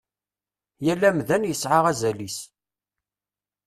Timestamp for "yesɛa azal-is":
1.49-2.37